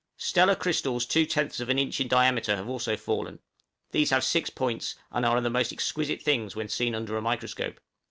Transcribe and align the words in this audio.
Stellar 0.17 0.55
crystals 0.55 1.05
two 1.05 1.27
tenths 1.27 1.59
of 1.59 1.69
an 1.69 1.77
inch 1.77 2.01
in 2.01 2.07
diameter 2.07 2.55
have 2.55 2.67
also 2.67 2.97
fallen; 2.97 3.37
these 3.91 4.09
have 4.09 4.23
six 4.23 4.49
points, 4.49 4.95
and 5.11 5.23
are 5.23 5.39
the 5.41 5.49
most 5.51 5.71
exquisite 5.71 6.23
things 6.23 6.55
when 6.55 6.69
seen 6.69 6.95
under 6.95 7.17
a 7.17 7.21
microscope. 7.21 7.79